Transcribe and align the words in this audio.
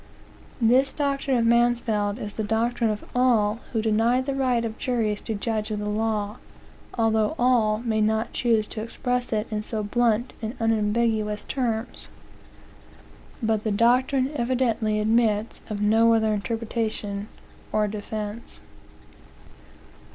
This 0.59 0.91
doctrine 0.91 1.37
of 1.37 1.45
Mansfield 1.45 2.17
is 2.17 2.33
the 2.33 2.43
doctrine 2.43 2.89
of 2.89 3.03
all 3.15 3.59
who 3.71 3.83
deny 3.83 4.19
the 4.19 4.33
right 4.33 4.65
of 4.65 4.79
juries 4.79 5.21
to 5.21 5.35
judge 5.35 5.69
of 5.69 5.77
the 5.77 5.85
law, 5.87 6.37
although 6.95 7.35
all 7.37 7.77
may 7.85 8.01
not 8.01 8.33
choose 8.33 8.65
to 8.69 8.81
express 8.81 9.31
it 9.31 9.45
in 9.51 9.61
so 9.61 9.83
blunt 9.83 10.33
and 10.41 10.55
unambiguous 10.59 11.43
terms. 11.43 12.07
But 13.43 13.63
the 13.63 13.69
doctrine 13.69 14.31
evidently 14.35 14.99
admits 14.99 15.61
of 15.69 15.81
no 15.83 16.15
other 16.15 16.33
interpretation 16.33 17.27
or 17.71 17.87
defence. 17.87 18.59